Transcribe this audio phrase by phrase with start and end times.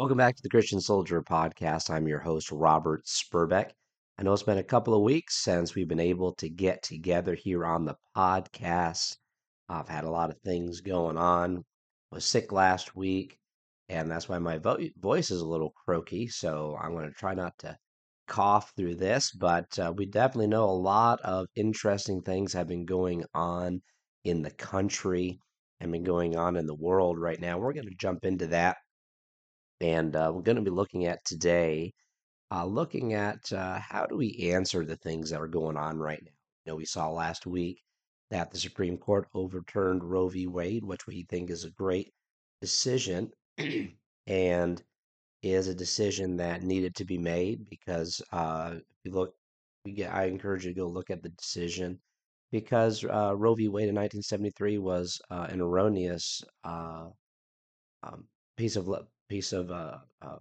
[0.00, 1.90] Welcome back to the Christian Soldier Podcast.
[1.90, 3.72] I'm your host, Robert Spurbeck.
[4.16, 7.34] I know it's been a couple of weeks since we've been able to get together
[7.34, 9.18] here on the podcast.
[9.68, 11.66] I've had a lot of things going on.
[12.12, 13.36] Was sick last week,
[13.90, 16.28] and that's why my vo- voice is a little croaky.
[16.28, 17.76] So I'm going to try not to
[18.26, 22.86] cough through this, but uh, we definitely know a lot of interesting things have been
[22.86, 23.82] going on
[24.24, 25.38] in the country
[25.78, 27.58] and been going on in the world right now.
[27.58, 28.78] We're going to jump into that
[29.80, 31.92] and uh, we're going to be looking at today,
[32.52, 36.20] uh, looking at uh, how do we answer the things that are going on right
[36.22, 36.32] now.
[36.64, 37.82] You know, we saw last week
[38.30, 40.46] that the Supreme Court overturned Roe v.
[40.46, 42.12] Wade, which we think is a great
[42.60, 43.30] decision,
[44.26, 44.82] and
[45.42, 49.34] is a decision that needed to be made because uh, if you look,
[49.84, 51.98] we get, I encourage you to go look at the decision
[52.52, 53.68] because uh, Roe v.
[53.68, 57.06] Wade in 1973 was uh, an erroneous uh,
[58.02, 58.24] um,
[58.56, 58.88] piece of
[59.30, 60.36] piece of uh, uh,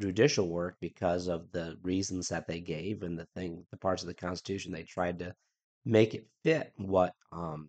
[0.00, 4.08] judicial work because of the reasons that they gave and the thing, the parts of
[4.08, 5.34] the Constitution they tried to
[5.84, 7.68] make it fit what um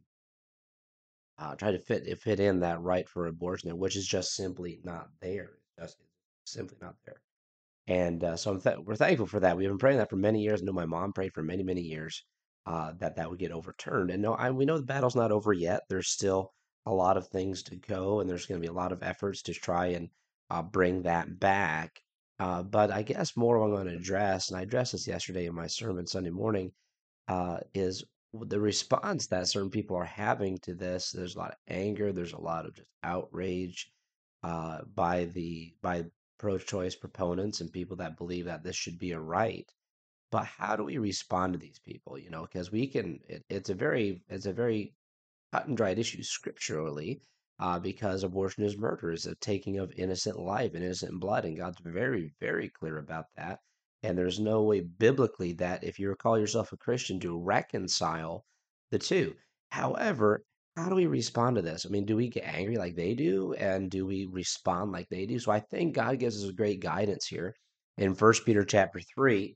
[1.39, 4.79] uh, try to fit it fit in that right for abortion, which is just simply
[4.83, 5.53] not there.
[5.79, 5.97] Just
[6.45, 7.21] simply not there.
[7.87, 9.57] And uh, so th- we're thankful for that.
[9.57, 10.61] We've been praying that for many years.
[10.61, 12.23] I know my mom prayed for many, many years
[12.67, 14.11] uh, that that would get overturned.
[14.11, 15.81] And no, I, we know the battle's not over yet.
[15.89, 16.53] There's still
[16.85, 19.41] a lot of things to go, and there's going to be a lot of efforts
[19.43, 20.09] to try and
[20.51, 22.01] uh, bring that back.
[22.37, 25.55] Uh, but I guess more I'm going to address, and I addressed this yesterday in
[25.55, 26.71] my sermon Sunday morning,
[27.27, 31.11] uh, is the response that certain people are having to this.
[31.11, 32.11] There's a lot of anger.
[32.11, 33.91] There's a lot of just outrage
[34.43, 36.05] uh, by the by
[36.37, 39.71] pro-choice proponents and people that believe that this should be a right.
[40.31, 42.17] But how do we respond to these people?
[42.17, 43.19] You know, because we can.
[43.29, 44.95] It, it's a very it's a very
[45.53, 47.21] cut and dried issue scripturally
[47.61, 51.45] uh, because abortion is murder, is a taking of innocent life and innocent blood.
[51.45, 53.59] And God's very, very clear about that.
[54.01, 58.45] And there's no way biblically that if you call yourself a Christian to reconcile
[58.89, 59.35] the two.
[59.69, 60.43] However,
[60.75, 61.85] how do we respond to this?
[61.85, 63.53] I mean, do we get angry like they do?
[63.53, 65.37] And do we respond like they do?
[65.37, 67.53] So I think God gives us a great guidance here
[67.99, 69.55] in First Peter chapter 3,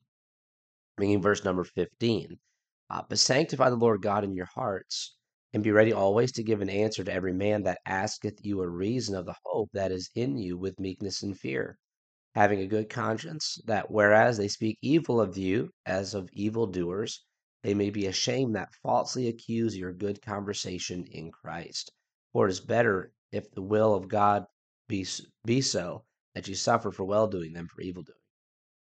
[0.97, 2.37] beginning verse number 15.
[2.91, 5.15] Uh, but sanctify the Lord God in your hearts
[5.55, 8.67] and be ready always to give an answer to every man that asketh you a
[8.67, 11.77] reason of the hope that is in you with meekness and fear,
[12.33, 17.23] having a good conscience, that whereas they speak evil of you as of evil doers,
[17.63, 21.89] they may be ashamed that falsely accuse your good conversation in Christ.
[22.33, 24.43] For it is better if the will of God
[24.89, 25.07] be,
[25.45, 28.17] be so that you suffer for well doing than for evil doing.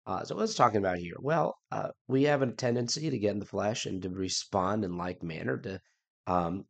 [0.06, 1.14] Uh, so what's talking about here?
[1.20, 4.96] Well, uh, we have a tendency to get in the flesh and to respond in
[4.96, 5.80] like manner to
[6.26, 6.64] um,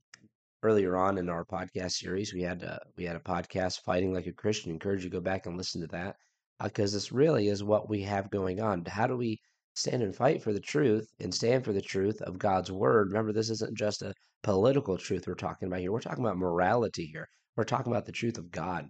[0.63, 4.27] earlier on in our podcast series, we had a, we had a podcast, Fighting Like
[4.27, 4.71] a Christian.
[4.71, 6.17] I encourage you to go back and listen to that
[6.63, 8.85] because uh, this really is what we have going on.
[8.85, 9.41] How do we
[9.75, 13.09] stand and fight for the truth and stand for the truth of God's word?
[13.09, 15.93] Remember, this isn't just a political truth we're talking about here.
[15.93, 17.29] We're talking about morality here.
[17.57, 18.89] We're talking about the truth of God.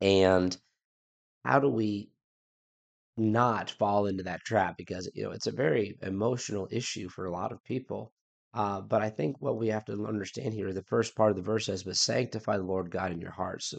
[0.00, 0.56] And
[1.44, 2.10] how do we
[3.16, 4.76] not fall into that trap?
[4.76, 8.12] Because you know it's a very emotional issue for a lot of people
[8.58, 11.42] uh, but I think what we have to understand here, the first part of the
[11.42, 13.72] verse says, "But sanctify the Lord God in your hearts."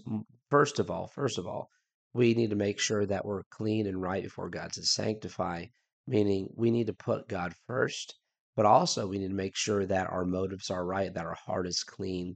[0.49, 1.69] First of all, first of all,
[2.13, 4.71] we need to make sure that we're clean and right before God.
[4.73, 5.65] To sanctify,
[6.07, 8.15] meaning we need to put God first,
[8.55, 11.67] but also we need to make sure that our motives are right, that our heart
[11.67, 12.35] is clean,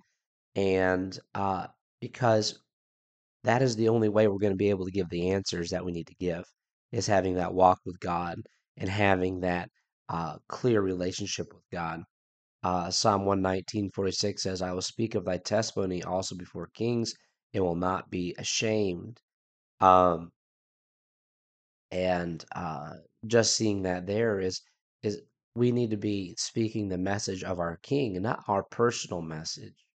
[0.55, 1.67] and uh,
[2.01, 2.59] because
[3.45, 5.85] that is the only way we're going to be able to give the answers that
[5.85, 6.43] we need to give,
[6.91, 8.37] is having that walk with God
[8.77, 9.69] and having that
[10.09, 12.03] uh, clear relationship with God.
[12.63, 17.13] Uh, Psalm 119, 46 says, I will speak of thy testimony also before kings
[17.53, 19.19] and will not be ashamed.
[19.81, 20.31] Um,
[21.91, 22.93] and uh,
[23.27, 24.61] just seeing that there is
[25.03, 25.21] is
[25.55, 29.85] we need to be speaking the message of our king, not our personal message,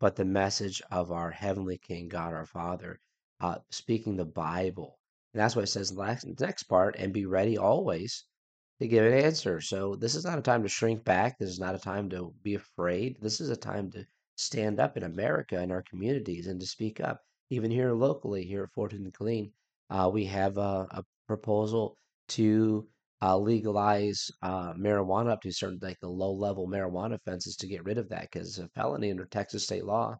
[0.00, 3.00] but the message of our heavenly king, God our Father,
[3.40, 4.98] uh, speaking the Bible.
[5.32, 8.24] And that's what it says in the next part, and be ready always
[8.80, 9.60] to give an answer.
[9.60, 11.38] So this is not a time to shrink back.
[11.38, 13.18] This is not a time to be afraid.
[13.20, 17.00] This is a time to stand up in America in our communities and to speak
[17.00, 17.20] up.
[17.50, 19.50] Even here locally, here at Fort and Killeen,
[19.90, 21.96] uh, we have a, a proposal
[22.28, 22.86] to
[23.22, 27.84] uh, legalize uh, marijuana up to certain like the low level marijuana offenses to get
[27.84, 30.16] rid of that because it's a felony under Texas state law.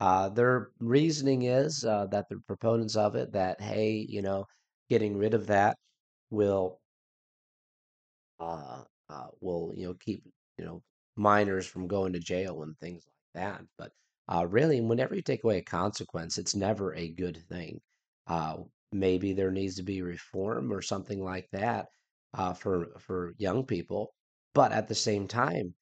[0.00, 4.44] Uh, their reasoning is uh, that the proponents of it that hey, you know,
[4.90, 5.76] getting rid of that
[6.30, 6.80] will
[8.42, 10.24] uh, uh, will you know keep
[10.58, 10.82] you know
[11.16, 13.62] minors from going to jail and things like that.
[13.78, 13.92] But
[14.28, 17.80] uh, really, whenever you take away a consequence, it's never a good thing.
[18.26, 18.58] Uh,
[18.92, 21.88] maybe there needs to be reform or something like that
[22.34, 24.14] uh, for for young people.
[24.54, 25.74] But at the same time,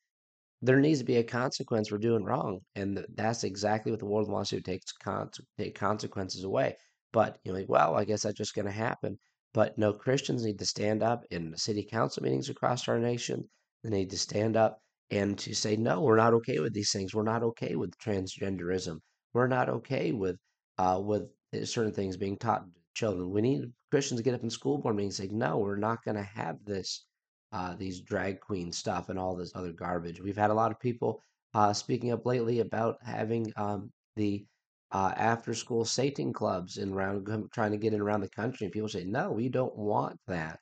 [0.62, 4.28] there needs to be a consequence for doing wrong, and that's exactly what the world
[4.30, 6.76] wants to do, takes con- take consequences away.
[7.12, 9.18] But you know, well, I guess that's just going to happen.
[9.52, 13.48] But no, Christians need to stand up in the city council meetings across our nation.
[13.82, 14.80] They need to stand up
[15.10, 17.14] and to say, no, we're not okay with these things.
[17.14, 18.98] We're not okay with transgenderism.
[19.32, 20.36] We're not okay with
[20.78, 21.28] uh, with
[21.64, 23.30] certain things being taught to children.
[23.30, 26.04] We need Christians to get up in school board meetings and say, no, we're not
[26.04, 27.04] going to have this
[27.52, 30.20] uh, these drag queen stuff and all this other garbage.
[30.20, 31.20] We've had a lot of people
[31.54, 34.44] uh, speaking up lately about having um, the
[34.92, 38.64] uh, after school Satan clubs and around trying to get in around the country.
[38.66, 40.60] And people say, no, we don't want that.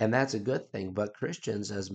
[0.00, 0.92] And that's a good thing.
[0.92, 1.90] But Christians, as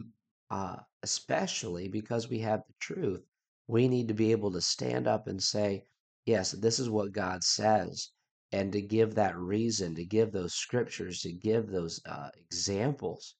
[0.51, 3.23] uh, especially because we have the truth,
[3.67, 5.85] we need to be able to stand up and say,
[6.25, 8.11] yes, this is what God says.
[8.51, 13.35] And to give that reason, to give those scriptures, to give those uh, examples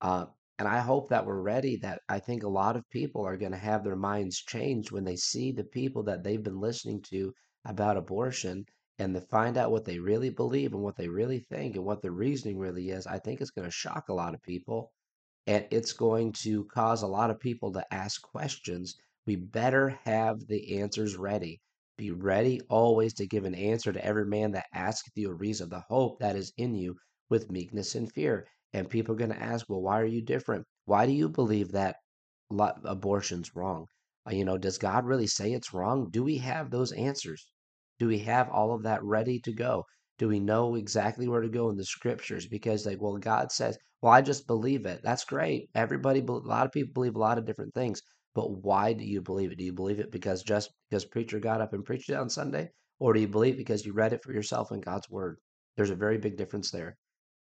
[0.00, 0.26] uh,
[0.58, 1.76] and I hope that we're ready.
[1.76, 5.04] That I think a lot of people are going to have their minds changed when
[5.04, 7.32] they see the people that they've been listening to
[7.68, 8.64] about abortion
[8.98, 12.02] and to find out what they really believe and what they really think and what
[12.02, 13.06] their reasoning really is.
[13.06, 14.90] I think it's going to shock a lot of people
[15.46, 18.96] and it's going to cause a lot of people to ask questions.
[19.26, 21.60] We better have the answers ready.
[21.96, 25.68] Be ready always to give an answer to every man that asketh you a reason,
[25.68, 26.96] the hope that is in you
[27.30, 28.46] with meekness and fear.
[28.72, 30.66] And people are going to ask, well, why are you different?
[30.84, 31.96] Why do you believe that
[32.50, 33.86] abortion's wrong?
[34.26, 36.10] Uh, you know, does God really say it's wrong?
[36.10, 37.46] Do we have those answers?
[37.98, 39.86] Do we have all of that ready to go?
[40.18, 42.46] Do we know exactly where to go in the scriptures?
[42.46, 45.00] Because, like, well, God says, well, I just believe it.
[45.02, 45.70] That's great.
[45.74, 48.02] Everybody, a lot of people believe a lot of different things.
[48.34, 49.58] But why do you believe it?
[49.58, 52.70] Do you believe it because just because preacher got up and preached it on Sunday?
[52.98, 55.38] Or do you believe because you read it for yourself in God's word?
[55.76, 56.96] There's a very big difference there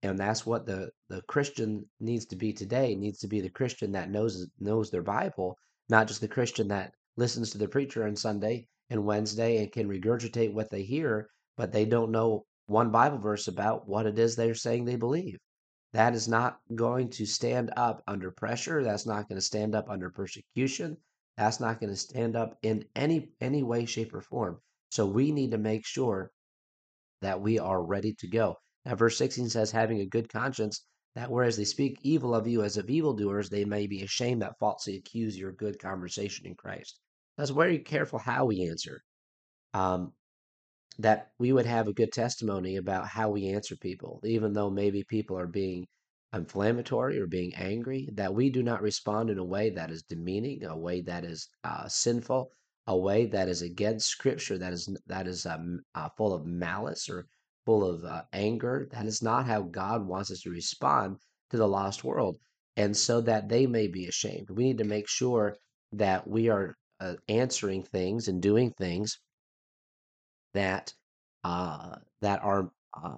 [0.03, 3.91] and that's what the the Christian needs to be today needs to be the Christian
[3.93, 5.57] that knows knows their Bible,
[5.89, 9.87] not just the Christian that listens to the preacher on Sunday and Wednesday and can
[9.87, 14.35] regurgitate what they hear, but they don't know one Bible verse about what it is
[14.35, 15.39] they're saying they believe.
[15.93, 18.83] That is not going to stand up under pressure.
[18.83, 20.97] That's not going to stand up under persecution.
[21.37, 24.59] That's not going to stand up in any any way, shape, or form.
[24.91, 26.31] So we need to make sure
[27.21, 28.57] that we are ready to go.
[28.85, 30.85] Now, verse 16 says, having a good conscience,
[31.15, 34.59] that whereas they speak evil of you as of evildoers, they may be ashamed that
[34.59, 36.99] falsely accuse your good conversation in Christ.
[37.37, 39.01] That's very careful how we answer.
[39.73, 40.13] Um,
[40.99, 45.03] that we would have a good testimony about how we answer people, even though maybe
[45.03, 45.85] people are being
[46.33, 50.63] inflammatory or being angry, that we do not respond in a way that is demeaning,
[50.63, 52.49] a way that is uh, sinful,
[52.87, 57.07] a way that is against Scripture, that is that is um, uh, full of malice
[57.09, 57.27] or
[57.65, 58.87] full of uh, anger.
[58.91, 61.17] That is not how God wants us to respond
[61.51, 62.37] to the lost world.
[62.75, 64.49] And so that they may be ashamed.
[64.49, 65.55] We need to make sure
[65.93, 69.19] that we are uh, answering things and doing things
[70.53, 70.93] that
[71.43, 73.17] uh, that are uh,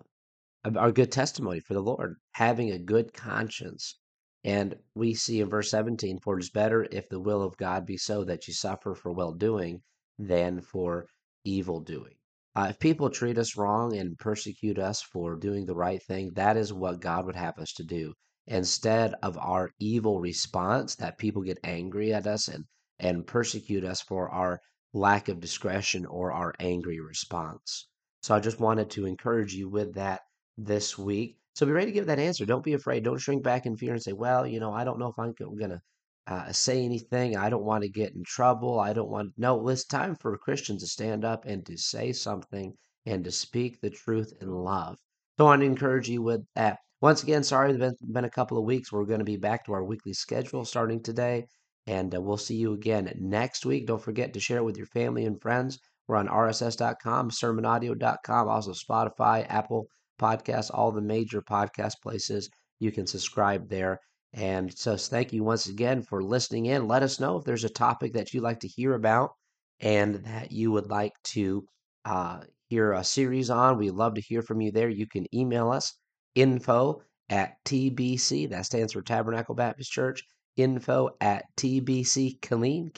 [0.75, 3.97] are good testimony for the Lord, having a good conscience.
[4.43, 7.85] And we see in verse 17, for it is better if the will of God
[7.85, 9.81] be so that you suffer for well doing
[10.17, 11.07] than for
[11.43, 12.15] evil doing.
[12.55, 16.57] Uh, if people treat us wrong and persecute us for doing the right thing, that
[16.57, 18.13] is what God would have us to do.
[18.47, 22.65] Instead of our evil response, that people get angry at us and,
[22.99, 24.59] and persecute us for our
[24.93, 27.87] lack of discretion or our angry response.
[28.21, 30.21] So I just wanted to encourage you with that
[30.57, 31.37] this week.
[31.55, 32.45] So be ready to give that answer.
[32.45, 33.03] Don't be afraid.
[33.03, 35.33] Don't shrink back in fear and say, well, you know, I don't know if I'm
[35.37, 35.81] going to
[36.27, 37.35] uh, say anything.
[37.35, 38.79] I don't want to get in trouble.
[38.79, 39.33] I don't want.
[39.37, 42.73] No, it's time for Christians to stand up and to say something
[43.05, 44.97] and to speak the truth in love.
[45.37, 46.79] So I want to encourage you with that.
[47.01, 48.91] Once again, sorry, it's been, been a couple of weeks.
[48.91, 51.45] We're going to be back to our weekly schedule starting today.
[51.87, 53.87] And uh, we'll see you again next week.
[53.87, 55.79] Don't forget to share it with your family and friends.
[56.07, 59.87] We're on rss.com, sermonaudio.com, also Spotify, Apple
[60.19, 62.49] Podcasts, all the major podcast places.
[62.79, 63.99] You can subscribe there.
[64.33, 66.87] And so thank you once again for listening in.
[66.87, 69.31] Let us know if there's a topic that you'd like to hear about
[69.79, 71.65] and that you would like to
[72.05, 73.77] uh, hear a series on.
[73.77, 74.89] We'd love to hear from you there.
[74.89, 75.93] You can email us
[76.35, 80.23] info at TBC, that stands for Tabernacle Baptist Church,
[80.55, 82.91] info at TBC Killeen,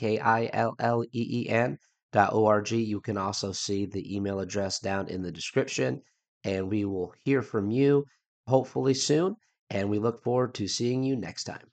[2.12, 2.72] dot org.
[2.72, 6.02] You can also see the email address down in the description,
[6.44, 8.06] and we will hear from you
[8.48, 9.36] hopefully soon.
[9.70, 11.72] And we look forward to seeing you next time.